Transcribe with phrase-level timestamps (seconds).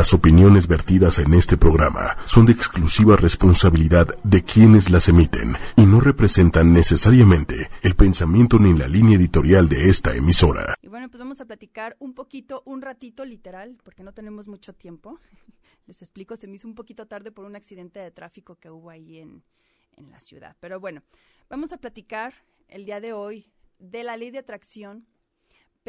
[0.00, 5.84] Las opiniones vertidas en este programa son de exclusiva responsabilidad de quienes las emiten y
[5.84, 10.74] no representan necesariamente el pensamiento ni la línea editorial de esta emisora.
[10.80, 14.72] Y bueno, pues vamos a platicar un poquito, un ratito literal, porque no tenemos mucho
[14.72, 15.20] tiempo.
[15.86, 18.88] Les explico, se me hizo un poquito tarde por un accidente de tráfico que hubo
[18.88, 19.44] ahí en,
[19.98, 20.56] en la ciudad.
[20.60, 21.02] Pero bueno,
[21.50, 22.32] vamos a platicar
[22.68, 25.04] el día de hoy de la ley de atracción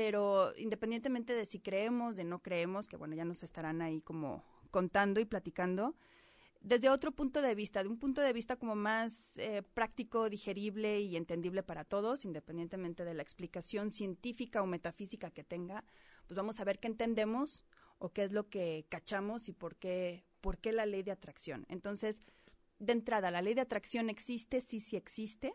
[0.04, 4.44] pero independientemente de si creemos, de no creemos, que bueno, ya nos estarán ahí como
[4.72, 5.96] contando y platicando,
[6.60, 11.02] desde otro punto de vista, de un punto de vista como más eh, práctico, digerible
[11.02, 15.84] y entendible para todos, independientemente de la explicación científica o metafísica que tenga,
[16.26, 17.64] pues vamos a ver qué entendemos
[18.00, 21.68] o qué es lo que cachamos y por qué, por qué la ley de atracción.
[21.70, 22.24] Entonces,
[22.80, 25.54] de entrada, la ley de atracción existe, sí, sí existe,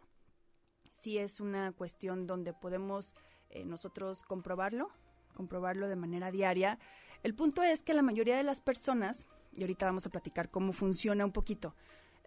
[0.92, 3.12] sí es una cuestión donde podemos
[3.50, 4.90] eh, nosotros comprobarlo,
[5.34, 6.78] comprobarlo de manera diaria.
[7.22, 10.72] El punto es que la mayoría de las personas, y ahorita vamos a platicar cómo
[10.72, 11.74] funciona un poquito,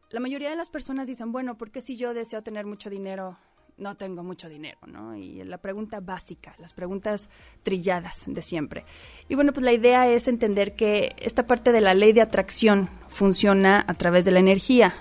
[0.09, 3.37] la mayoría de las personas dicen, bueno, ¿por qué si yo deseo tener mucho dinero,
[3.77, 5.15] no tengo mucho dinero, ¿no?
[5.15, 7.29] Y la pregunta básica, las preguntas
[7.63, 8.85] trilladas de siempre.
[9.27, 12.89] Y bueno, pues la idea es entender que esta parte de la ley de atracción
[13.07, 14.95] funciona a través de la energía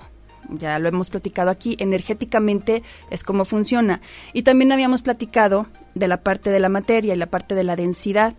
[0.48, 4.00] ya lo hemos platicado aquí, energéticamente es como funciona.
[4.32, 7.76] Y también habíamos platicado de la parte de la materia y la parte de la
[7.76, 8.34] densidad.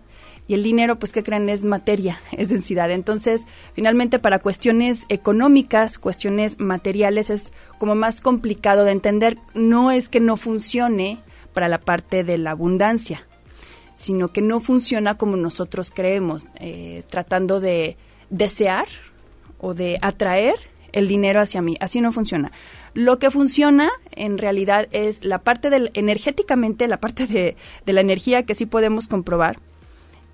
[0.48, 1.48] Y el dinero, pues, ¿qué creen?
[1.48, 2.90] Es materia, es densidad.
[2.90, 9.38] Entonces, finalmente, para cuestiones económicas, cuestiones materiales, es como más complicado de entender.
[9.54, 11.18] No es que no funcione
[11.54, 13.26] para la parte de la abundancia,
[13.94, 17.96] sino que no funciona como nosotros creemos, eh, tratando de
[18.30, 18.86] desear
[19.58, 20.54] o de atraer
[20.92, 21.76] el dinero hacia mí.
[21.80, 22.52] Así no funciona.
[22.94, 28.00] Lo que funciona en realidad es la parte del, energéticamente, la parte de, de la
[28.00, 29.58] energía que sí podemos comprobar,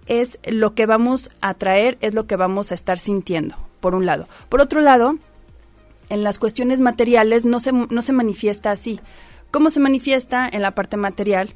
[0.07, 4.07] es lo que vamos a traer, es lo que vamos a estar sintiendo, por un
[4.07, 4.29] lado.
[4.49, 5.17] Por otro lado,
[6.09, 9.01] en las cuestiones materiales no se, no se manifiesta así.
[9.51, 11.55] ¿Cómo se manifiesta en la parte material?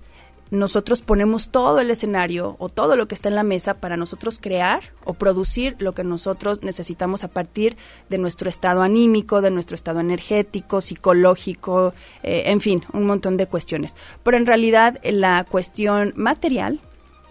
[0.50, 4.38] Nosotros ponemos todo el escenario o todo lo que está en la mesa para nosotros
[4.40, 7.76] crear o producir lo que nosotros necesitamos a partir
[8.08, 13.46] de nuestro estado anímico, de nuestro estado energético, psicológico, eh, en fin, un montón de
[13.46, 13.94] cuestiones.
[14.22, 16.80] Pero en realidad la cuestión material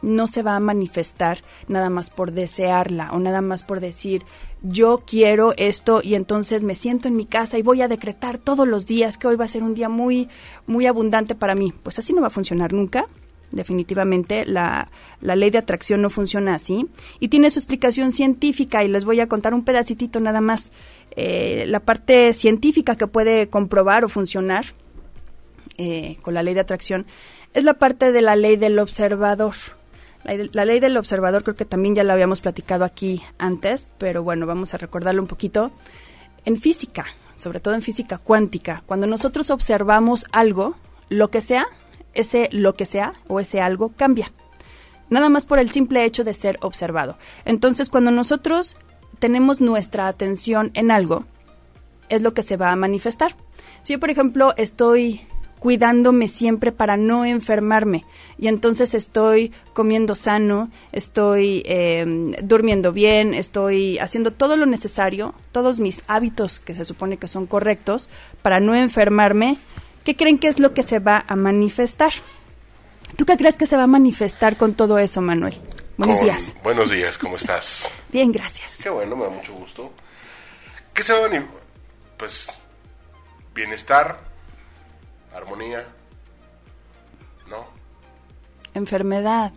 [0.01, 4.23] no se va a manifestar nada más por desearla o nada más por decir
[4.61, 8.67] yo quiero esto y entonces me siento en mi casa y voy a decretar todos
[8.67, 10.27] los días que hoy va a ser un día muy
[10.67, 11.73] muy abundante para mí.
[11.83, 13.07] Pues así no va a funcionar nunca.
[13.51, 16.87] Definitivamente la, la ley de atracción no funciona así
[17.19, 20.71] y tiene su explicación científica y les voy a contar un pedacitito nada más.
[21.15, 24.65] Eh, la parte científica que puede comprobar o funcionar
[25.77, 27.07] eh, con la ley de atracción
[27.53, 29.55] es la parte de la ley del observador.
[30.23, 34.45] La, ley del observador creo que también ya la habíamos platicado aquí antes, pero bueno,
[34.45, 35.71] vamos a recordarlo un poquito.
[36.45, 40.75] En física, sobre todo en física cuántica, cuando nosotros observamos algo,
[41.09, 41.67] lo que sea,
[42.13, 44.31] ese lo que sea o ese algo cambia.
[45.09, 47.17] Nada más por el simple hecho de ser observado.
[47.45, 48.75] Entonces, cuando nosotros
[49.19, 51.25] tenemos nuestra atención en algo,
[52.09, 53.35] es lo que se va a manifestar.
[53.81, 55.21] Si yo, por ejemplo, estoy
[55.59, 58.05] cuidándome siempre para no enfermarme.
[58.37, 65.79] Y entonces estoy comiendo sano, estoy em, durmiendo bien, estoy haciendo todo lo necesario, todos
[65.79, 68.09] mis hábitos que se supone que son correctos
[68.41, 69.57] para no enfermarme.
[70.03, 72.13] ¿Qué creen que es lo que se va a manifestar?
[73.15, 75.55] ¿Tú qué crees que se va a manifestar con todo eso, Manuel?
[75.97, 76.55] Buenos días.
[76.63, 77.91] Buenos días, ¿cómo estás?
[78.11, 78.77] Bien, gracias.
[78.81, 79.91] Qué bueno, me da mucho gusto.
[80.93, 81.45] ¿Qué se va a manifestar?
[82.17, 82.61] Pues
[83.53, 84.28] bienestar,
[85.33, 85.83] armonía,
[87.49, 87.65] ¿no?
[88.73, 89.51] Enfermedad.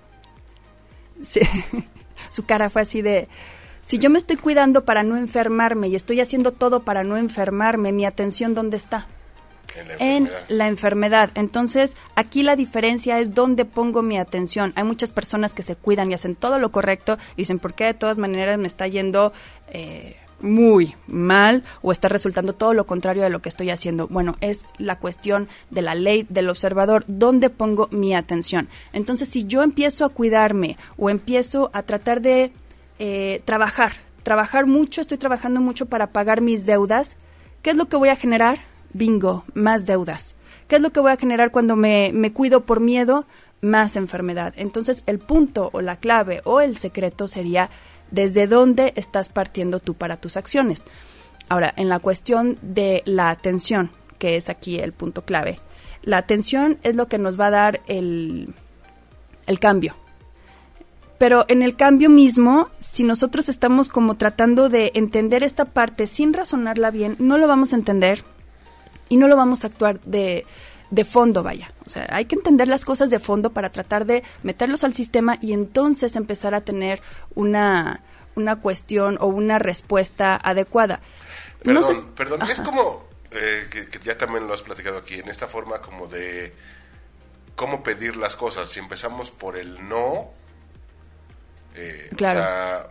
[1.22, 1.41] Sí.
[2.31, 3.28] Su cara fue así de,
[3.83, 7.93] si yo me estoy cuidando para no enfermarme y estoy haciendo todo para no enfermarme,
[7.93, 9.06] mi atención ¿dónde está?
[9.99, 11.31] En la, enfermedad.
[11.34, 14.72] Entonces, aquí la diferencia es dónde pongo mi atención.
[14.77, 17.84] Hay muchas personas que se cuidan y hacen todo lo correcto y dicen, ¿por qué
[17.84, 19.33] de todas maneras me está yendo
[19.69, 24.09] eh, muy mal o está resultando todo lo contrario de lo que estoy haciendo.
[24.09, 28.68] Bueno, es la cuestión de la ley del observador, ¿dónde pongo mi atención?
[28.92, 32.53] Entonces, si yo empiezo a cuidarme o empiezo a tratar de
[32.98, 33.92] eh, trabajar,
[34.22, 37.16] trabajar mucho, estoy trabajando mucho para pagar mis deudas,
[37.62, 38.60] ¿qué es lo que voy a generar?
[38.92, 40.34] Bingo, más deudas.
[40.68, 43.27] ¿Qué es lo que voy a generar cuando me, me cuido por miedo?
[43.60, 44.54] Más enfermedad.
[44.56, 47.71] Entonces, el punto o la clave o el secreto sería
[48.12, 50.84] desde dónde estás partiendo tú para tus acciones.
[51.48, 55.59] Ahora, en la cuestión de la atención, que es aquí el punto clave,
[56.03, 58.54] la atención es lo que nos va a dar el,
[59.47, 59.97] el cambio.
[61.18, 66.32] Pero en el cambio mismo, si nosotros estamos como tratando de entender esta parte sin
[66.32, 68.24] razonarla bien, no lo vamos a entender
[69.08, 70.44] y no lo vamos a actuar de,
[70.92, 71.72] de fondo, vaya.
[71.86, 75.39] O sea, hay que entender las cosas de fondo para tratar de meterlos al sistema
[75.41, 77.00] y entonces empezar a tener
[77.34, 78.03] una,
[78.34, 81.00] una cuestión o una respuesta adecuada.
[81.65, 85.80] Perdón, perdón, es como, eh, que, ya también lo has platicado aquí, en esta forma
[85.80, 86.54] como de
[87.56, 88.68] cómo pedir las cosas.
[88.68, 90.30] Si empezamos por el no,
[91.74, 92.41] eh, claro.
[92.41, 92.91] o sea,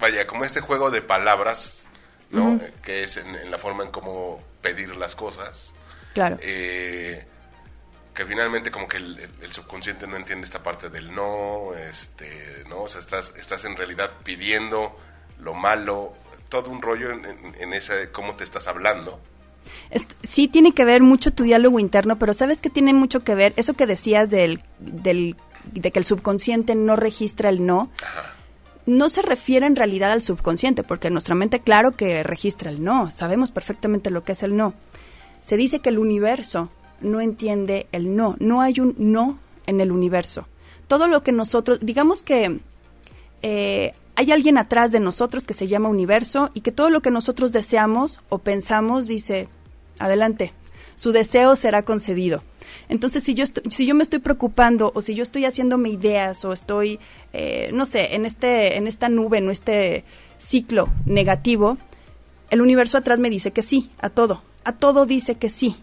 [0.00, 1.86] vaya, como este juego de palabras,
[2.32, 2.58] ¿no?
[2.82, 5.74] Que es en, la forma en cómo pedir las cosas.
[6.12, 6.38] Claro.
[6.40, 7.24] Eh,
[8.16, 12.82] que finalmente como que el, subconsciente no entiende esta parte del no, este, ¿no?
[12.82, 14.94] O sea, estás, estás en realidad pidiendo
[15.38, 16.14] lo malo,
[16.48, 17.24] todo un rollo en,
[17.60, 19.20] en, ese cómo te estás hablando.
[20.22, 23.52] Sí tiene que ver mucho tu diálogo interno, pero ¿sabes que tiene mucho que ver?
[23.56, 27.90] Eso que decías del, del de que el subconsciente no registra el no.
[28.86, 33.10] No se refiere en realidad al subconsciente, porque nuestra mente claro que registra el no,
[33.10, 34.74] sabemos perfectamente lo que es el no.
[35.42, 36.70] Se dice que el universo
[37.00, 38.36] no entiende el no.
[38.38, 40.46] No hay un no en el universo.
[40.88, 42.60] Todo lo que nosotros, digamos que
[43.42, 47.10] eh, hay alguien atrás de nosotros que se llama universo y que todo lo que
[47.10, 49.48] nosotros deseamos o pensamos dice,
[49.98, 50.52] adelante,
[50.94, 52.42] su deseo será concedido.
[52.88, 56.52] Entonces, si yo, si yo me estoy preocupando o si yo estoy haciéndome ideas o
[56.52, 56.98] estoy,
[57.32, 60.04] eh, no sé, en, este, en esta nube, en este
[60.38, 61.78] ciclo negativo,
[62.50, 64.42] el universo atrás me dice que sí, a todo.
[64.64, 65.76] A todo dice que sí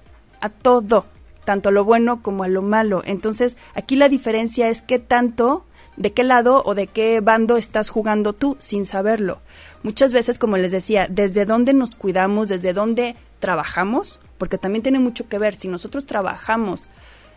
[0.43, 1.05] a todo,
[1.45, 3.01] tanto a lo bueno como a lo malo.
[3.05, 7.89] Entonces, aquí la diferencia es qué tanto, de qué lado o de qué bando estás
[7.89, 9.39] jugando tú sin saberlo.
[9.83, 14.99] Muchas veces, como les decía, desde dónde nos cuidamos, desde dónde trabajamos, porque también tiene
[14.99, 16.89] mucho que ver si nosotros trabajamos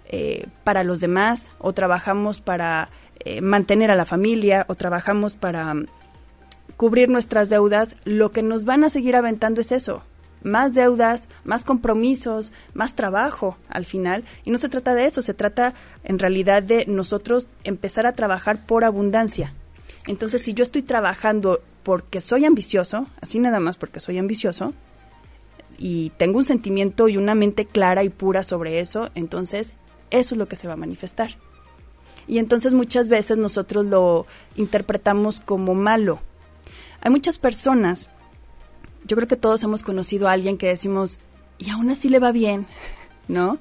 [0.07, 2.89] eh, para los demás o trabajamos para
[3.21, 5.87] eh, mantener a la familia o trabajamos para mm,
[6.77, 10.03] cubrir nuestras deudas, lo que nos van a seguir aventando es eso,
[10.43, 14.25] más deudas, más compromisos, más trabajo al final.
[14.45, 15.75] Y no se trata de eso, se trata
[16.05, 19.53] en realidad de nosotros empezar a trabajar por abundancia.
[20.07, 24.73] Entonces, si yo estoy trabajando porque soy ambicioso, así nada más porque soy ambicioso,
[25.79, 29.75] y tengo un sentimiento y una mente clara y pura sobre eso, entonces
[30.11, 31.37] eso es lo que se va a manifestar.
[32.27, 36.21] Y entonces muchas veces nosotros lo interpretamos como malo.
[37.01, 38.11] Hay muchas personas
[39.07, 41.19] yo creo que todos hemos conocido a alguien que decimos,
[41.59, 42.67] y aún así le va bien,
[43.29, 43.59] ¿no?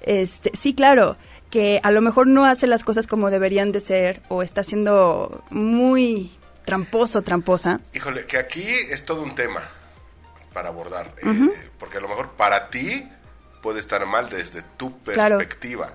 [0.00, 1.16] Este, sí, claro,
[1.50, 5.44] que a lo mejor no hace las cosas como deberían de ser o está siendo
[5.50, 6.30] muy
[6.64, 7.80] tramposo, tramposa.
[7.94, 9.62] Híjole, que aquí es todo un tema
[10.52, 13.08] para abordar, eh, porque a lo mejor para ti
[13.62, 15.94] puede estar mal desde tu perspectiva,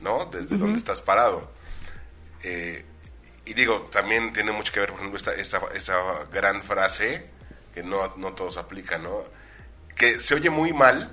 [0.00, 0.26] ¿no?
[0.26, 1.50] Desde donde estás parado.
[2.42, 2.84] Eh,
[3.46, 5.96] y digo, también tiene mucho que ver, por ejemplo, esta, esta, esta
[6.32, 7.30] gran frase
[7.74, 9.24] que no, no todos aplican, ¿no?
[9.96, 11.10] Que se oye muy mal,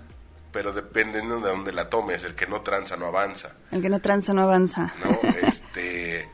[0.52, 3.56] pero dependiendo de dónde la tomes, el que no tranza no avanza.
[3.72, 4.94] El que no tranza no avanza.
[5.04, 5.10] ¿No?
[5.48, 6.30] Este,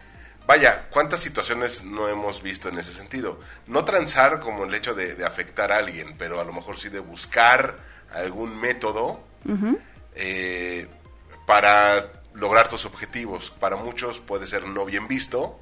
[0.45, 3.39] vaya, ¿cuántas situaciones no hemos visto en ese sentido?
[3.67, 6.99] No transar como el hecho de, afectar a alguien, pero a lo mejor sí de
[6.99, 7.77] buscar
[8.11, 9.23] algún método
[10.15, 10.87] eh,
[11.45, 13.51] para lograr tus objetivos.
[13.51, 15.59] Para muchos puede ser no bien visto,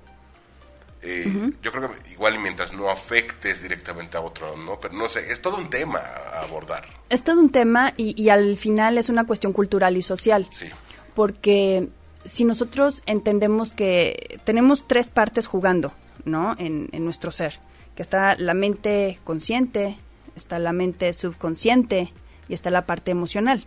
[1.05, 4.79] eh, yo creo que igual mientras no afectes directamente a otro, ¿no?
[4.79, 6.85] Pero no sé, es todo un tema a abordar.
[7.09, 10.47] Es todo un tema y, al final es una cuestión cultural y social.
[10.49, 10.67] Sí.
[11.13, 11.89] Porque
[12.23, 15.93] si nosotros entendemos que tenemos tres partes jugando,
[16.25, 16.55] ¿no?
[16.57, 17.59] En, en nuestro ser,
[17.95, 19.97] que está la mente consciente,
[20.35, 22.11] está la mente subconsciente
[22.49, 23.65] y está la parte emocional.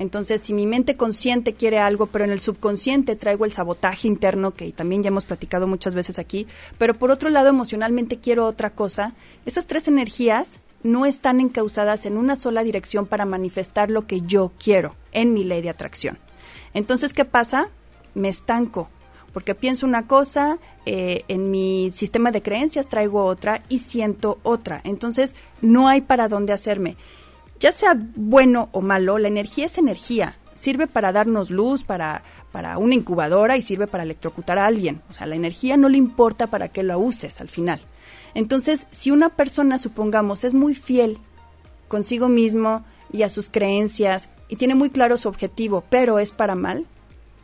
[0.00, 4.52] Entonces, si mi mente consciente quiere algo, pero en el subconsciente traigo el sabotaje interno,
[4.52, 6.46] que también ya hemos platicado muchas veces aquí,
[6.78, 9.12] pero por otro lado emocionalmente quiero otra cosa,
[9.44, 14.52] esas tres energías no están encausadas en una sola dirección para manifestar lo que yo
[14.58, 16.16] quiero en mi ley de atracción.
[16.72, 17.68] Entonces, ¿qué pasa?
[18.14, 18.88] Me estanco,
[19.34, 24.80] porque pienso una cosa, eh, en mi sistema de creencias traigo otra y siento otra.
[24.82, 26.96] Entonces, no hay para dónde hacerme
[27.60, 30.36] ya sea bueno o malo, la energía es energía.
[30.54, 35.02] Sirve para darnos luz, para, para una incubadora y sirve para electrocutar a alguien.
[35.10, 37.80] O sea, la energía no le importa para qué la uses al final.
[38.34, 41.18] Entonces, si una persona, supongamos, es muy fiel
[41.88, 46.54] consigo mismo y a sus creencias y tiene muy claro su objetivo, pero es para
[46.54, 46.86] mal,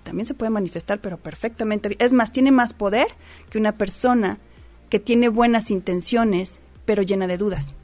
[0.03, 1.97] también se puede manifestar, pero perfectamente.
[1.99, 3.09] Es más, tiene más poder
[3.51, 4.39] que una persona
[4.89, 7.75] que tiene buenas intenciones, pero llena de dudas.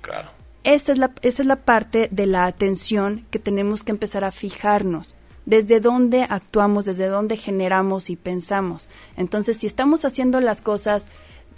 [0.00, 0.41] Claro.
[0.64, 4.32] Esa es, la, esa es la parte de la atención que tenemos que empezar a
[4.32, 5.14] fijarnos.
[5.44, 8.88] desde dónde actuamos, desde dónde generamos y pensamos.
[9.16, 11.08] Entonces, si estamos haciendo las cosas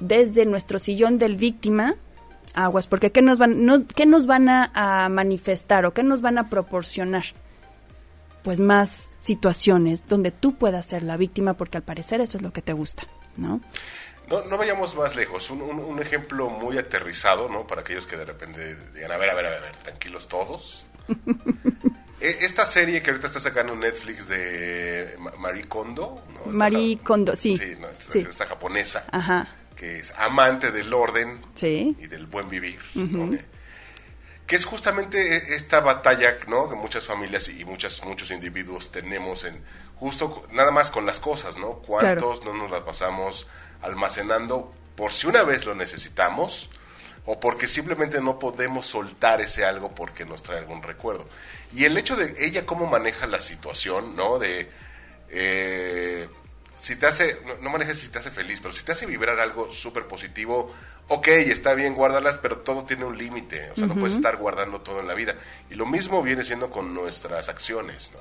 [0.00, 1.96] desde nuestro sillón del víctima,
[2.54, 6.38] aguas, porque ¿qué nos van, ¿qué nos van a, a, manifestar o qué nos van
[6.38, 7.25] a proporcionar?
[8.42, 12.52] Pues más situaciones donde tú puedas ser la víctima, porque al parecer eso es lo
[12.52, 13.04] que te gusta,
[13.37, 13.61] ¿no?
[14.28, 15.50] No, no vayamos más lejos.
[15.50, 17.66] Un, un, un, ejemplo muy aterrizado, ¿no?
[17.66, 20.87] Para aquellos que de repente digan, a ver, a ver, a ver, tranquilos todos.
[22.21, 26.52] E, Esta serie que ahorita está sacando Netflix de Marie Kondo, ¿no?
[26.52, 27.59] Marie Kondo, sí.
[27.59, 28.26] Sí, no, esta, sí.
[28.26, 29.49] esta japonesa, Ajá.
[29.76, 31.95] que es amante del orden Sí.
[31.99, 32.78] y del buen vivir.
[32.95, 33.37] ¿no?
[34.46, 36.68] Que es justamente esta batalla ¿no?
[36.68, 39.62] que muchas familias y muchas, muchos individuos tenemos en
[39.96, 41.76] justo nada más con las cosas, ¿no?
[41.76, 43.46] ¿Cuántos no nos las pasamos
[43.80, 46.68] almacenando por si una vez lo necesitamos?
[47.26, 51.26] o porque simplemente no podemos soltar ese algo porque nos trae algún recuerdo.
[51.72, 54.38] Y el hecho de ella cómo maneja la situación, ¿no?
[54.38, 54.70] De
[55.30, 56.28] eh,
[56.76, 59.40] si te hace, no, no manejes si te hace feliz, pero si te hace vibrar
[59.40, 60.74] algo súper positivo,
[61.08, 64.80] ok, está bien, guárdalas, pero todo tiene un límite, o sea, no puedes estar guardando
[64.80, 65.34] todo en la vida.
[65.70, 68.20] Y lo mismo viene siendo con nuestras acciones, ¿no?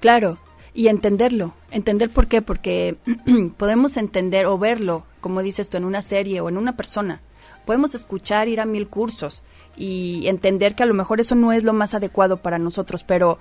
[0.00, 0.38] Claro,
[0.74, 2.96] y entenderlo, entender por qué, porque
[3.56, 7.20] podemos entender o verlo, como dices tú, en una serie o en una persona.
[7.64, 9.42] Podemos escuchar, ir a mil cursos
[9.76, 13.38] y entender que a lo mejor eso no es lo más adecuado para nosotros, pero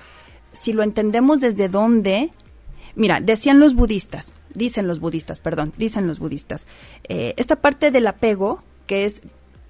[0.52, 2.32] si lo entendemos desde dónde,
[2.96, 6.66] mira, decían los budistas, dicen los budistas, perdón, dicen los budistas,
[7.08, 9.22] eh, esta parte del apego, que es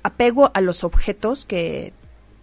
[0.04, 1.94] apego a los objetos que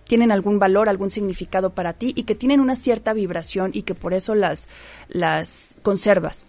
[0.06, 3.94] tienen algún valor, algún significado para ti y que tienen una cierta vibración y que
[3.94, 4.68] por eso las,
[5.08, 6.46] las conservas.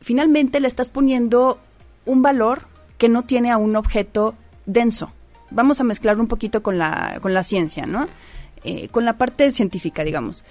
[0.00, 1.58] Finalmente le estás poniendo
[2.04, 2.62] un valor
[2.98, 4.34] que no tiene a un objeto
[4.66, 5.12] denso.
[5.50, 8.08] Vamos a mezclar un poquito con la, con la ciencia, ¿no?
[8.62, 10.44] Eh, con la parte científica, digamos.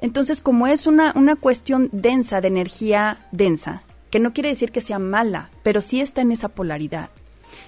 [0.00, 4.80] Entonces, como es una, una cuestión densa, de energía densa, que no quiere decir que
[4.80, 7.10] sea mala, pero sí está en esa polaridad.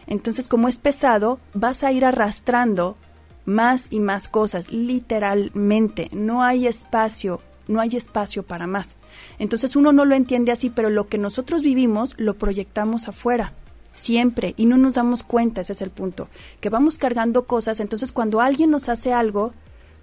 [0.06, 2.96] Entonces, como es pesado, vas a ir arrastrando
[3.44, 6.08] más y más cosas, literalmente.
[6.12, 8.96] No hay espacio, no hay espacio para más.
[9.38, 13.52] Entonces uno no lo entiende así, pero lo que nosotros vivimos lo proyectamos afuera.
[13.94, 16.28] Siempre, y no nos damos cuenta, ese es el punto,
[16.60, 19.52] que vamos cargando cosas, entonces cuando alguien nos hace algo,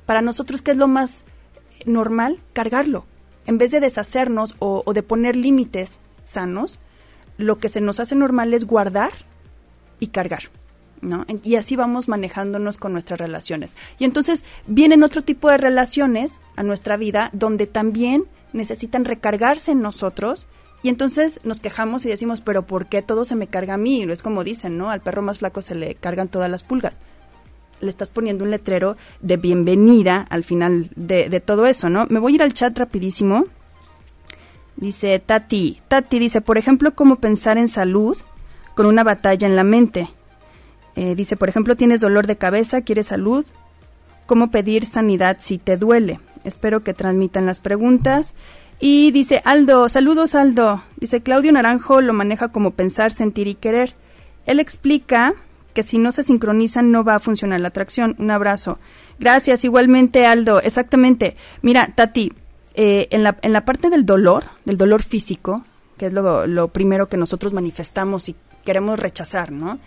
[0.05, 1.25] para nosotros, ¿qué es lo más
[1.86, 2.39] normal?
[2.53, 3.05] Cargarlo.
[3.45, 6.79] En vez de deshacernos o, de poner límites sanos,
[7.38, 9.12] lo que se nos hace normal es guardar
[10.00, 10.43] y cargar.
[11.01, 11.25] ¿no?
[11.43, 13.75] Y así vamos manejándonos con nuestras relaciones.
[13.98, 19.81] Y entonces vienen otro tipo de relaciones a nuestra vida donde también necesitan recargarse en
[19.81, 20.48] nosotros
[20.81, 24.03] y entonces nos quejamos y decimos, pero ¿por qué todo se me carga a mí?
[24.03, 24.89] Es como dicen, ¿no?
[24.89, 27.00] Al perro más flaco se le cargan todas las pulgas.
[27.81, 32.05] Le estás poniendo un letrero de bienvenida al final de, todo eso, ¿no?
[32.09, 33.45] Me voy a ir al chat rapidísimo.
[34.75, 38.17] Dice Tati, Tati dice, por ejemplo, cómo pensar en salud
[38.75, 40.09] con una batalla en la mente.
[40.95, 43.45] Eh, dice, por ejemplo, tienes dolor de cabeza, quieres salud,
[44.25, 46.19] cómo pedir sanidad si te duele.
[46.43, 48.33] Espero que transmitan las preguntas.
[48.79, 50.83] Y dice Aldo, saludos Aldo.
[50.98, 53.95] Dice Claudio Naranjo lo maneja como pensar, sentir y querer.
[54.45, 55.33] Él explica
[55.79, 58.13] que si no se sincronizan no va a funcionar la atracción.
[58.19, 58.79] Un abrazo.
[59.17, 60.59] Gracias, igualmente Aldo.
[60.59, 61.38] Exactamente.
[61.62, 62.33] Mira, Tati,
[62.74, 65.63] eh, en, la, en la parte del dolor, del dolor físico,
[65.98, 69.79] que es lo, lo primero que nosotros manifestamos y queremos rechazar, ¿no?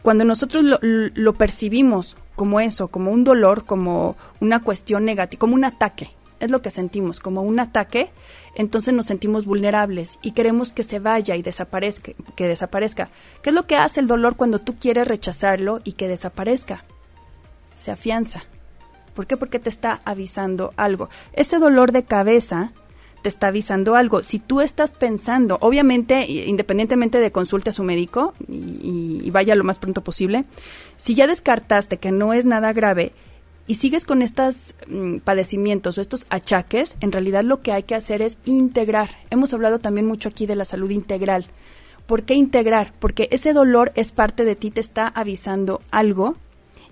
[0.00, 5.54] Cuando nosotros lo, lo, percibimos como eso, como un dolor, como una cuestión negativa, como
[5.54, 8.10] un ataque, es lo que sentimos, como un ataque,
[8.56, 13.10] entonces nos sentimos vulnerables y queremos que se vaya y desaparezca, que desaparezca.
[13.42, 16.84] ¿Qué es lo que hace el dolor cuando tú quieres rechazarlo y que desaparezca?
[17.74, 18.44] Se afianza.
[19.14, 19.36] ¿Por qué?
[19.36, 21.10] Porque te está avisando algo.
[21.34, 22.72] Ese dolor de cabeza
[23.20, 24.22] te está avisando algo.
[24.22, 29.64] Si tú estás pensando, obviamente, independientemente de consulte a su médico y, y, vaya lo
[29.64, 30.44] más pronto posible,
[30.96, 33.12] si ya descartaste que no es nada grave
[33.66, 37.94] y sigues con estos mmm, padecimientos o estos achaques, en realidad lo que hay que
[37.94, 39.10] hacer es integrar.
[39.30, 41.46] Hemos hablado también mucho aquí de la salud integral.
[42.06, 42.94] ¿Por qué integrar?
[42.98, 46.36] Porque ese dolor es parte de ti, te está avisando algo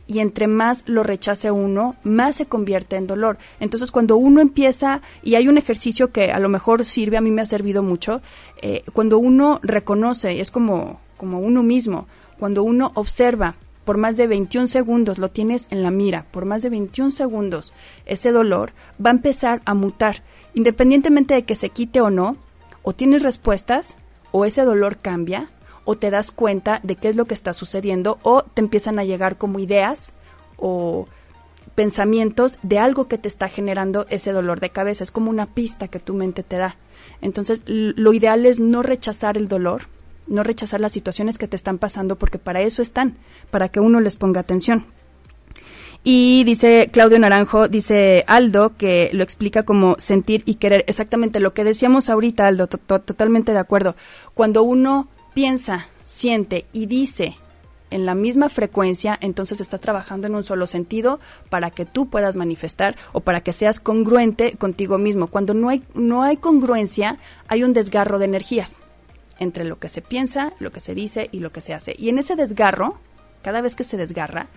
[0.07, 3.39] y entre más lo rechace uno, más se convierte en dolor.
[3.61, 7.31] Entonces, cuando uno empieza, y hay un ejercicio que a lo mejor sirve, a mí
[7.31, 8.21] me ha servido mucho,
[8.61, 12.07] eh, cuando uno reconoce, es como, como uno mismo,
[12.39, 16.63] cuando uno observa por más de 21 segundos, lo tienes en la mira, por más
[16.63, 17.73] de 21 segundos,
[18.07, 18.73] ese dolor
[19.05, 20.23] va a empezar a mutar,
[20.55, 22.37] independientemente de que se quite o no,
[22.83, 23.97] o tienes respuestas,
[24.33, 25.51] o ese dolor cambia,
[25.85, 29.05] o te das cuenta de qué es lo que está sucediendo o te empiezan a
[29.05, 30.13] llegar como ideas
[30.57, 31.07] o
[31.75, 35.05] pensamientos de algo que te está generando ese dolor de cabeza.
[35.05, 36.77] Es como una pista que tu mente te da.
[37.21, 39.89] Entonces, lo ideal es no rechazar el dolor,
[40.27, 43.17] no rechazar las situaciones que te están pasando, porque para eso están,
[43.51, 44.87] para que uno les ponga atención.
[46.07, 50.85] Y dice Claudio Naranjo, dice Aldo, que lo explica como sentir y querer.
[50.87, 53.97] Exactamente lo que decíamos ahorita, Aldo, totalmente de acuerdo.
[54.35, 57.39] Cuando uno piensa, siente y dice
[57.91, 62.37] en la misma frecuencia, entonces estás trabajando en un solo sentido para que tú puedas
[62.37, 65.29] manifestar o para que seas congruente contigo mismo.
[65.29, 68.79] Cuando no hay, no hay congruencia, hay un desgarro de energías
[69.39, 71.95] entre lo que se piensa, lo que se dice y lo que se hace.
[71.99, 72.99] Y en ese desgarro,
[73.43, 74.49] cada vez que se desgarra,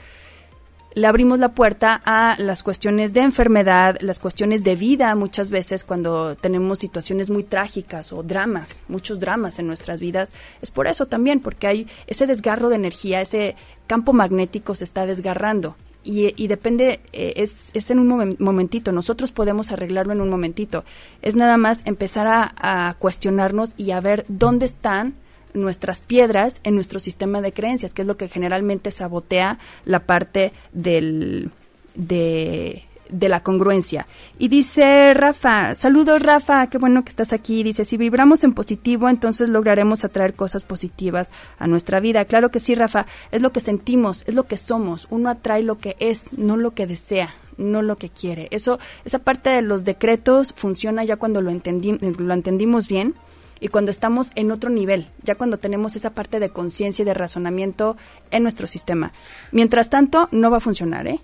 [0.98, 5.84] le abrimos la puerta a las cuestiones de enfermedad, las cuestiones de vida muchas veces
[5.84, 10.32] cuando tenemos situaciones muy trágicas o dramas, muchos dramas en nuestras vidas.
[10.60, 13.56] Es por eso también, porque hay ese desgarro de energía, ese
[13.86, 15.76] campo magnético se está desgarrando.
[16.10, 20.86] Y, depende, eh, es, es, en un momentito, nosotros podemos arreglarlo en un momentito.
[21.22, 25.16] Es nada más empezar a, a cuestionarnos y a ver dónde están
[25.54, 30.54] nuestras piedras en nuestro sistema de creencias, que es lo que generalmente sabotea la parte
[30.72, 31.52] del,
[31.96, 34.08] de, de la congruencia.
[34.38, 37.64] Y dice Rafa, saludos Rafa, qué bueno que estás aquí.
[37.64, 42.26] Dice, si vibramos en positivo, entonces lograremos atraer cosas positivas a nuestra vida.
[42.26, 45.08] Claro que sí, Rafa, es lo que sentimos, es lo que somos.
[45.10, 48.48] Uno atrae lo que es, no lo que desea no lo que quiere.
[48.52, 53.16] Eso, esa parte de los decretos funciona ya cuando lo, entendí, lo entendimos bien
[53.60, 57.14] y cuando estamos en otro nivel, ya cuando tenemos esa parte de conciencia y de
[57.14, 57.98] razonamiento
[58.32, 59.14] en nuestro sistema.
[59.52, 61.20] Mientras tanto, no va a funcionar, ¿eh?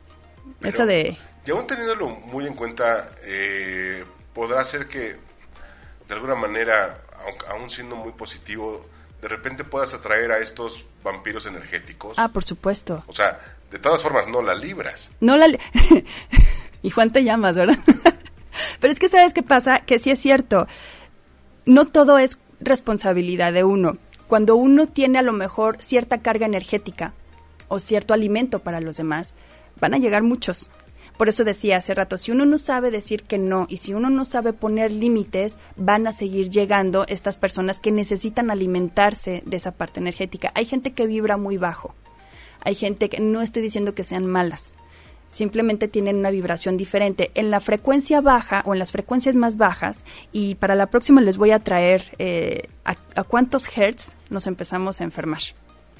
[0.61, 1.17] Eso de...
[1.45, 5.17] Y aún teniéndolo muy en cuenta, eh, podrá ser que
[6.07, 7.01] de alguna manera,
[7.49, 8.85] aún siendo muy positivo,
[9.21, 12.19] de repente puedas atraer a estos vampiros energéticos.
[12.19, 13.03] Ah, por supuesto.
[13.07, 13.39] O sea,
[13.71, 15.11] de todas formas, no la libras.
[15.19, 15.47] No la...
[16.81, 17.77] y Juan te llamas, ¿verdad?
[18.79, 20.67] Pero es que sabes qué pasa, que sí es cierto
[21.65, 23.97] no todo es responsabilidad de uno.
[24.27, 27.13] Cuando uno tiene a lo mejor cierta carga energética
[27.67, 29.35] o cierto alimento para los demás,
[29.79, 30.69] van a llegar muchos.
[31.17, 34.09] Por eso decía hace rato, si uno no sabe decir que no y si uno
[34.09, 39.71] no sabe poner límites, van a seguir llegando estas personas que necesitan alimentarse de esa
[39.71, 40.51] parte energética.
[40.55, 41.93] Hay gente que vibra muy bajo.
[42.61, 44.73] Hay gente que no estoy diciendo que sean malas,
[45.33, 47.31] simplemente tienen una vibración diferente.
[47.35, 51.37] En la frecuencia baja o en las frecuencias más bajas, y para la próxima les
[51.37, 55.41] voy a traer eh, a, cuántos hertz nos empezamos a enfermar.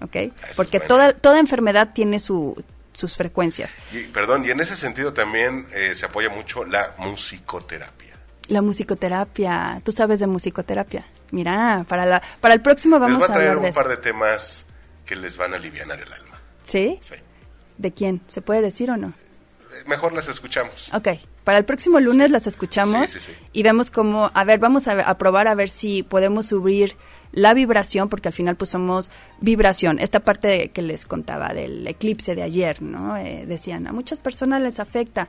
[0.02, 0.34] ¿Ok?
[0.56, 2.62] Porque toda, toda enfermedad tiene su,
[2.94, 3.76] sus frecuencias.
[3.92, 8.18] Y, perdón, y en ese sentido también eh, se apoya mucho la musicoterapia.
[8.48, 9.82] La musicoterapia.
[9.84, 11.06] ¿Tú sabes de musicoterapia?
[11.32, 14.66] Mira, para, la, para el próximo vamos les a, traer un par de temas
[15.06, 16.40] que les van a aliviar el alma.
[16.66, 17.00] ¿Sí?
[17.02, 17.16] Sí.
[17.78, 18.22] ¿De quién?
[18.28, 19.14] ¿Se puede decir o no?
[19.88, 20.94] Mejor las escuchamos.
[20.94, 21.08] Ok,
[21.44, 23.18] para el próximo lunes las escuchamos
[23.52, 26.96] y vemos cómo, a ver, vamos a, probar a ver si podemos subir
[27.34, 29.10] la vibración, porque al final pues somos
[29.42, 30.00] vibración.
[30.00, 33.18] Esta parte que les contaba del eclipse de ayer, ¿no?
[33.18, 35.28] Eh, decían, a muchas personas les afecta.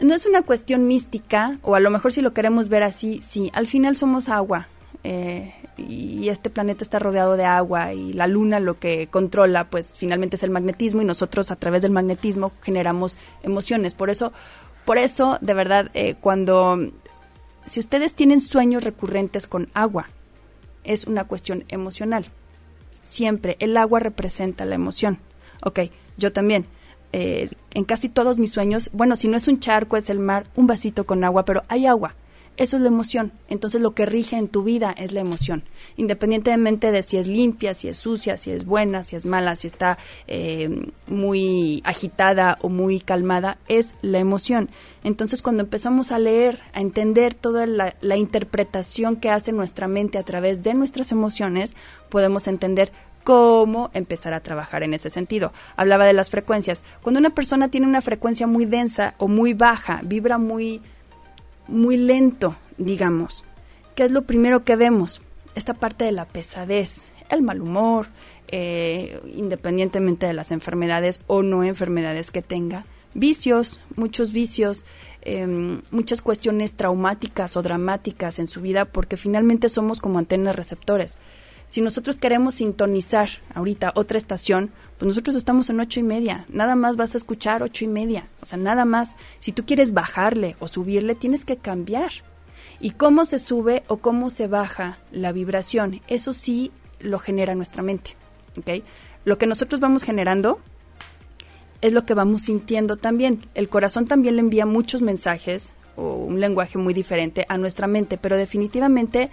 [0.00, 3.50] No es una cuestión mística, o a lo mejor si lo queremos ver así, sí,
[3.54, 4.68] al final somos agua.
[5.04, 9.96] Eh, y este planeta está rodeado de agua y la luna lo que controla pues
[9.96, 13.94] finalmente es el magnetismo y nosotros a través del magnetismo generamos emociones.
[13.94, 14.32] Por eso,
[14.84, 16.78] por eso de verdad eh, cuando
[17.64, 20.08] si ustedes tienen sueños recurrentes con agua,
[20.84, 22.26] es una cuestión emocional.
[23.02, 25.18] Siempre el agua representa la emoción.
[25.62, 25.80] Ok,
[26.16, 26.66] yo también.
[27.14, 30.46] Eh, en casi todos mis sueños, bueno, si no es un charco, es el mar,
[30.56, 32.14] un vasito con agua, pero hay agua.
[32.58, 33.32] Eso es la emoción.
[33.48, 35.64] Entonces lo que rige en tu vida es la emoción.
[35.96, 39.66] Independientemente de si es limpia, si es sucia, si es buena, si es mala, si
[39.66, 39.96] está
[40.28, 44.68] eh, muy agitada o muy calmada, es la emoción.
[45.02, 50.18] Entonces cuando empezamos a leer, a entender toda la, la interpretación que hace nuestra mente
[50.18, 51.74] a través de nuestras emociones,
[52.10, 52.92] podemos entender
[53.24, 55.52] cómo empezar a trabajar en ese sentido.
[55.76, 56.82] Hablaba de las frecuencias.
[57.02, 60.82] Cuando una persona tiene una frecuencia muy densa o muy baja, vibra muy
[61.68, 63.44] muy lento, digamos.
[63.94, 65.22] ¿Qué es lo primero que vemos?
[65.54, 68.06] Esta parte de la pesadez, el mal humor,
[68.48, 74.84] eh, independientemente de las enfermedades o no enfermedades que tenga, vicios, muchos vicios,
[75.22, 81.18] em, muchas cuestiones traumáticas o dramáticas en su vida, porque finalmente somos como antenas receptores.
[81.72, 86.44] Si nosotros queremos sintonizar ahorita otra estación, pues nosotros estamos en ocho y media.
[86.50, 88.28] Nada más vas a escuchar ocho y media.
[88.42, 89.16] O sea, nada más.
[89.40, 92.12] Si tú quieres bajarle o subirle, tienes que cambiar.
[92.78, 97.82] Y cómo se sube o cómo se baja la vibración, eso sí lo genera nuestra
[97.82, 98.16] mente.
[98.58, 98.84] ¿ok?
[99.24, 100.60] Lo que nosotros vamos generando
[101.80, 103.46] es lo que vamos sintiendo también.
[103.54, 108.18] El corazón también le envía muchos mensajes o un lenguaje muy diferente a nuestra mente,
[108.18, 109.30] pero definitivamente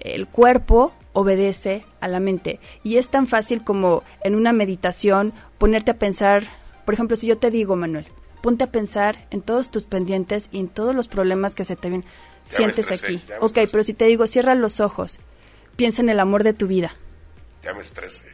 [0.00, 2.60] el cuerpo obedece a la mente.
[2.82, 6.44] Y es tan fácil como en una meditación ponerte a pensar,
[6.84, 8.06] por ejemplo, si yo te digo, Manuel,
[8.42, 11.90] ponte a pensar en todos tus pendientes y en todos los problemas que se te
[11.90, 12.04] ven.
[12.44, 13.22] Sientes aquí.
[13.40, 15.18] Ok, pero si te digo, cierra los ojos,
[15.76, 16.96] piensa en el amor de tu vida.
[17.62, 18.24] Ya me estresé.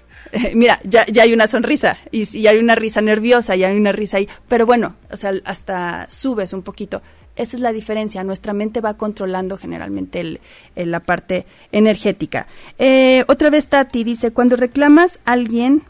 [0.55, 3.93] Mira, ya, ya hay una sonrisa y, y, hay una risa nerviosa, y hay una
[3.93, 4.29] risa ahí.
[4.49, 7.03] Pero bueno, o sea, hasta subes un poquito.
[7.37, 8.25] Esa es la diferencia.
[8.25, 10.41] Nuestra mente va controlando generalmente el,
[10.75, 12.47] la parte energética.
[12.79, 15.83] Eh, otra vez Tati dice, cuando reclamas a alguien,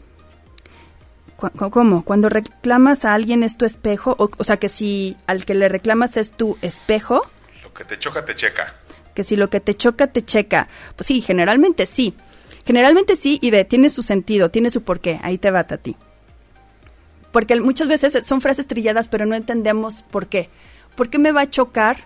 [1.37, 2.03] ¿cómo?
[2.03, 5.69] Cuando reclamas a alguien es tu espejo, o, o sea que si al que le
[5.69, 7.21] reclamas es tu espejo.
[7.63, 8.75] Lo que te choca, te checa.
[9.15, 10.67] Que si lo que te choca, te checa.
[10.95, 12.13] Pues sí, generalmente sí.
[12.65, 15.21] Generalmente sí, y ve, tiene su sentido, tiene su porqué.
[15.23, 15.95] Ahí te va, Tati.
[17.31, 20.49] Porque muchas veces son frases trilladas, pero no entendemos por qué.
[20.97, 21.97] ¿Por qué me va a chocar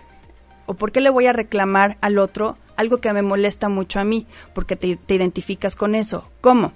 [0.66, 4.04] o por qué le voy a reclamar al otro algo que me molesta mucho a
[4.04, 4.26] mí?
[4.54, 6.28] Porque te, identificas con eso.
[6.40, 6.72] ¿Cómo?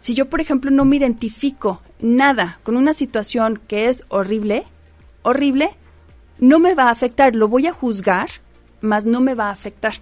[0.00, 4.64] Si yo, por ejemplo, no me identifico nada con una situación que es horrible,
[5.22, 5.70] horrible,
[6.38, 8.28] no me va a afectar, lo voy a juzgar,
[8.82, 9.94] mas no me va a afectar,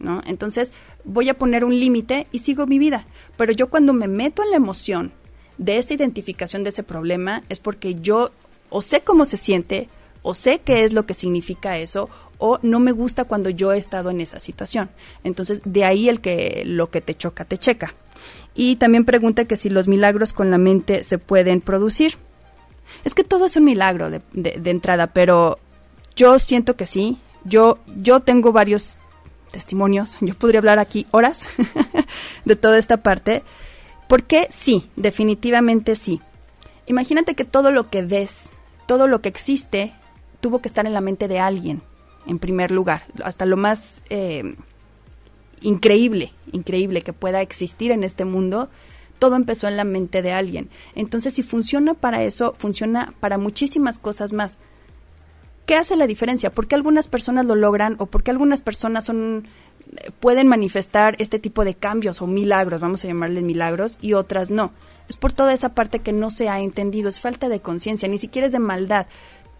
[0.00, 0.22] ¿no?
[0.26, 0.72] Entonces,
[1.04, 3.04] voy a poner un límite y sigo mi vida.
[3.36, 5.12] Pero yo cuando me meto en la emoción
[5.58, 8.30] de esa identificación de ese problema es porque yo
[8.70, 9.88] o sé cómo se siente
[10.22, 13.78] o sé qué es lo que significa eso o no me gusta cuando yo he
[13.78, 14.90] estado en esa situación.
[15.24, 17.94] Entonces, de ahí el que lo que te choca, te checa.
[18.54, 22.16] Y también pregunta que si los milagros con la mente se pueden producir.
[23.04, 24.22] Es que todo es un milagro de,
[24.64, 25.58] entrada, pero
[26.16, 27.18] yo siento que sí.
[27.44, 28.98] Yo, yo tengo varios
[29.52, 31.46] testimonios, yo podría hablar aquí horas
[32.44, 33.42] de toda esta parte,
[34.08, 36.20] porque sí, definitivamente sí.
[36.86, 38.54] Imagínate que todo lo que ves,
[38.86, 39.94] todo lo que existe,
[40.40, 41.82] tuvo que estar en la mente de alguien,
[42.26, 44.56] en primer lugar, hasta lo más eh,
[45.60, 48.68] increíble, increíble que pueda existir en este mundo,
[49.18, 50.70] todo empezó en la mente de alguien.
[50.94, 54.58] Entonces, si funciona para eso, funciona para muchísimas cosas más.
[55.66, 56.50] ¿Qué hace la diferencia?
[56.50, 59.46] ¿Por qué algunas personas lo logran o por qué algunas personas son
[60.20, 64.72] pueden manifestar este tipo de cambios o milagros, vamos a llamarles milagros, y otras no?
[65.08, 68.18] Es por toda esa parte que no se ha entendido, es falta de conciencia, ni
[68.18, 69.06] siquiera es de maldad,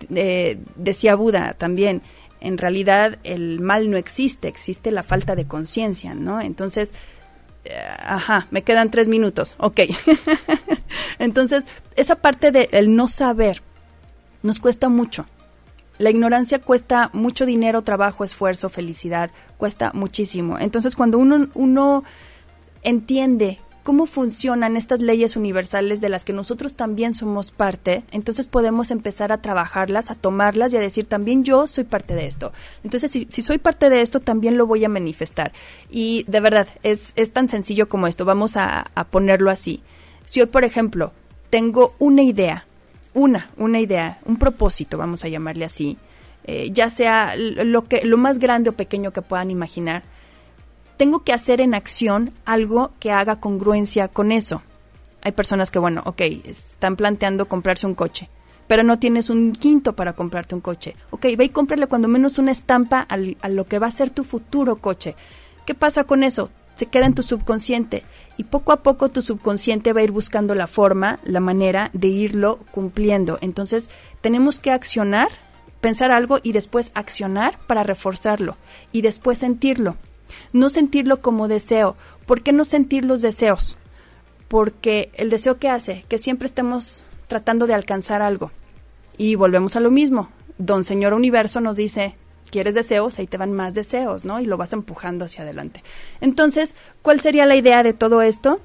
[0.09, 2.03] decía Buda también,
[2.41, 6.41] en realidad el mal no existe, existe la falta de conciencia, ¿no?
[6.41, 6.93] Entonces,
[7.65, 9.81] eh, ajá, me quedan tres minutos, ok.
[11.19, 13.63] Entonces, esa parte del no saber
[14.43, 15.27] nos cuesta mucho.
[15.99, 20.59] La ignorancia cuesta mucho dinero, trabajo, esfuerzo, felicidad, cuesta muchísimo.
[20.59, 22.05] Entonces, cuando uno, uno
[22.83, 28.90] entiende cómo funcionan estas leyes universales de las que nosotros también somos parte, entonces podemos
[28.90, 32.53] empezar a trabajarlas, a tomarlas y a decir también yo soy parte de esto.
[32.85, 35.53] Entonces, si, soy parte de esto, también lo voy a manifestar.
[35.88, 39.83] Y de verdad, es, es tan sencillo como esto, vamos a, ponerlo así.
[40.27, 41.14] Si hoy, por ejemplo,
[41.48, 42.66] tengo una idea,
[43.14, 45.96] una, una idea, un propósito, vamos a llamarle así,
[46.44, 50.03] eh, ya sea lo, que, lo más grande o pequeño que puedan imaginar,
[50.99, 54.63] tengo que hacer en acción algo que haga congruencia con eso.
[55.23, 58.29] Hay personas que, bueno, ok, están planteando comprarse un coche,
[58.67, 60.97] pero no tienes un quinto para comprarte un coche.
[61.11, 64.25] Ok, ve y cómprale cuando menos una estampa a lo que va a ser tu
[64.25, 65.15] futuro coche.
[65.65, 66.51] ¿Qué pasa con eso?
[66.75, 68.03] Se queda en tu subconsciente
[68.37, 72.09] y poco a poco tu subconsciente va a ir buscando la forma, la manera de
[72.09, 73.39] irlo cumpliendo.
[73.41, 73.89] Entonces,
[74.21, 75.29] tenemos que accionar,
[75.81, 78.57] pensar algo y después accionar para reforzarlo
[78.91, 79.97] y después sentirlo
[80.53, 81.96] no sentirlo como deseo.
[82.27, 83.77] ¿Por qué no sentir los deseos?
[84.48, 88.51] Porque el deseo que hace que siempre estemos tratando de alcanzar algo.
[89.16, 90.31] Y volvemos a lo mismo.
[90.59, 92.16] Don Señor Universo nos dice,
[92.51, 94.40] quieres deseos, ahí te van más deseos, ¿no?
[94.40, 95.83] Y lo vas empujando hacia adelante.
[96.20, 98.61] Entonces, ¿cuál sería la idea de todo esto?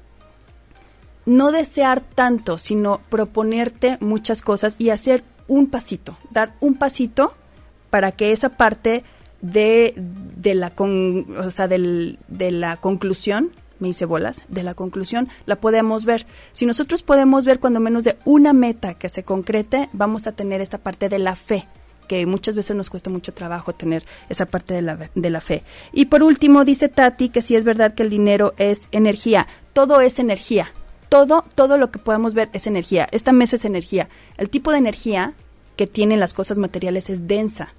[1.26, 7.34] No desear tanto, sino proponerte muchas cosas y hacer un pasito, dar un pasito
[7.90, 9.04] para que esa parte
[9.44, 9.94] de,
[10.36, 15.56] de la o sea, del, de la conclusión, me hice bolas, de la conclusión, la
[15.56, 16.26] podemos ver.
[16.52, 20.60] Si nosotros podemos ver cuando menos de una meta que se concrete, vamos a tener
[20.60, 21.66] esta parte de la fe
[22.08, 25.62] que muchas veces nos cuesta mucho trabajo tener esa parte de la, de la fe.
[25.92, 29.46] Y por último, dice Tati que si es verdad que el dinero es energía.
[29.72, 30.70] Todo es energía.
[31.08, 33.08] Todo, todo lo que podemos ver es energía.
[33.10, 34.08] Esta mesa es energía.
[34.36, 35.32] El tipo de energía
[35.76, 37.72] que tienen las cosas materiales es densa.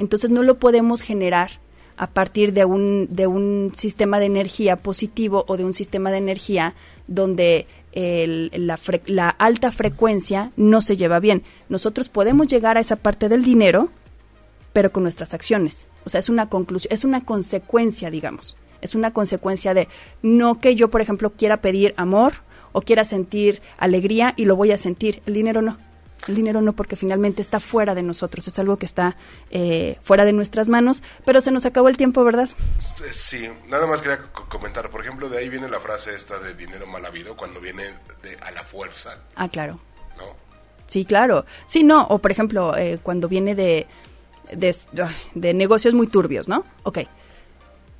[0.00, 1.60] Entonces no lo podemos generar
[1.96, 6.16] a partir de un, de un sistema de energía positivo o de un sistema de
[6.16, 6.74] energía
[7.06, 11.42] donde la, la alta frecuencia no se lleva bien.
[11.68, 13.90] Nosotros podemos llegar a esa parte del dinero,
[14.72, 15.86] pero con nuestras acciones.
[16.06, 18.56] O sea, es una conclusión, es una consecuencia, digamos.
[18.80, 19.88] Es una consecuencia de
[20.22, 22.32] no que yo, por ejemplo, quiera pedir amor
[22.72, 25.20] o quiera sentir alegría y lo voy a sentir.
[25.26, 25.76] El dinero no.
[26.28, 29.16] El dinero no, porque finalmente está fuera de nosotros, es algo que está
[29.50, 32.48] eh, fuera de nuestras manos, pero se nos acabó el tiempo, ¿verdad?
[33.10, 36.86] Sí, nada más quería comentar, por ejemplo, de ahí viene la frase esta de dinero
[36.86, 37.84] mal habido, cuando viene
[38.22, 39.18] de a la fuerza.
[39.34, 39.80] Ah, claro.
[40.18, 40.24] ¿No?
[40.86, 41.46] Sí, claro.
[41.66, 43.86] Sí, no, o por ejemplo, eh, cuando viene de,
[44.52, 44.76] de,
[45.34, 46.66] de negocios muy turbios, ¿no?
[46.82, 46.98] Ok,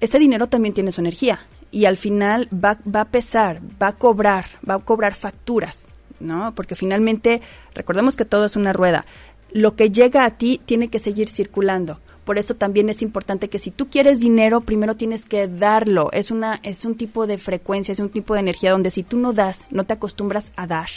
[0.01, 3.97] ese dinero también tiene su energía y al final va, va a pesar, va a
[3.97, 5.87] cobrar, va a cobrar facturas,
[6.21, 6.55] ¿no?
[6.55, 7.41] Porque finalmente,
[7.75, 9.07] recordemos que todo es una rueda.
[9.53, 12.01] Lo que llega a ti tiene que seguir circulando.
[12.25, 16.11] Por eso también es importante que si tú quieres dinero, primero tienes que darlo.
[16.13, 19.17] Es una es un tipo de frecuencia, es un tipo de energía donde si tú
[19.17, 20.89] no das, no te acostumbras a dar,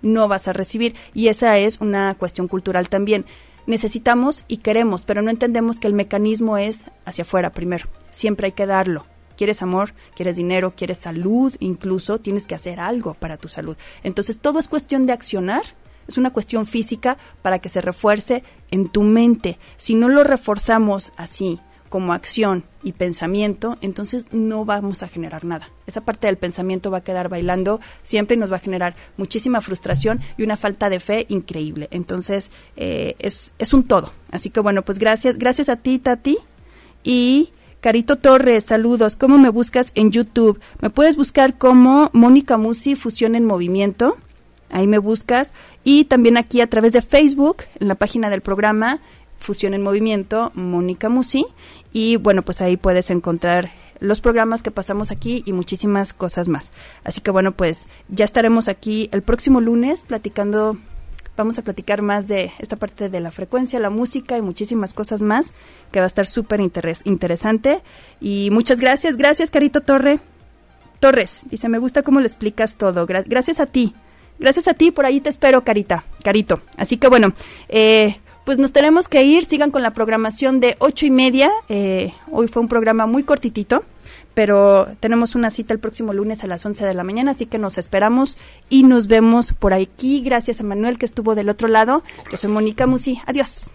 [0.00, 3.26] no vas a recibir y esa es una cuestión cultural también
[3.66, 7.86] necesitamos y queremos, pero no entendemos que el mecanismo es hacia afuera primero.
[8.10, 9.06] Siempre hay que darlo.
[9.40, 13.74] Quieres amor, quieres dinero, quieres salud, incluso tienes que hacer algo para tu salud.
[14.02, 15.62] Entonces todo es cuestión de accionar,
[16.06, 19.58] es una cuestión física para que se refuerce en tu mente.
[19.78, 25.70] Si no lo reforzamos así, como acción y pensamiento, entonces no vamos a generar nada.
[25.86, 29.62] Esa parte del pensamiento va a quedar bailando siempre y nos va a generar muchísima
[29.62, 31.88] frustración y una falta de fe increíble.
[31.92, 34.12] Entonces eh, es, es un todo.
[34.32, 36.36] Así que bueno, pues gracias, gracias a ti, Tati.
[37.02, 39.16] Y Carito Torres, saludos.
[39.16, 40.60] ¿Cómo me buscas en YouTube?
[40.80, 44.18] Me puedes buscar como Mónica Musi Fusión en Movimiento.
[44.70, 45.54] Ahí me buscas.
[45.82, 49.00] Y también aquí a través de Facebook, en la página del programa
[49.38, 51.46] Fusión en Movimiento, Mónica Musi.
[51.90, 56.72] Y bueno, pues ahí puedes encontrar los programas que pasamos aquí y muchísimas cosas más.
[57.02, 60.76] Así que bueno, pues ya estaremos aquí el próximo lunes platicando,
[61.36, 65.22] vamos a platicar más de esta parte de la frecuencia, la música y muchísimas cosas
[65.22, 65.52] más,
[65.92, 67.82] que va a estar súper interesante.
[68.20, 70.20] Y muchas gracias, gracias Carito Torre.
[71.00, 73.06] Torres, dice, me gusta cómo le explicas todo.
[73.06, 73.94] gracias a ti.
[74.38, 76.62] Gracias a ti, por ahí te espero, Carita, Carito.
[76.78, 77.34] Así que bueno,
[77.68, 79.44] eh, pues nos tenemos que ir.
[79.44, 81.50] Sigan con la programación de ocho y media.
[81.68, 83.84] Eh, hoy fue un programa muy cortitito,
[84.34, 87.58] pero tenemos una cita el próximo lunes a las 11 de la mañana, así que
[87.58, 88.36] nos esperamos
[88.68, 90.22] y nos vemos por aquí.
[90.22, 92.02] Gracias a Manuel que estuvo del otro lado.
[92.30, 93.20] Yo soy Mónica Musi.
[93.26, 93.70] Adiós.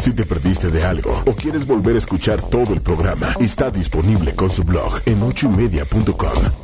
[0.00, 4.34] Si te perdiste de algo o quieres volver a escuchar todo el programa, está disponible
[4.34, 6.63] con su blog en ochoymedia.com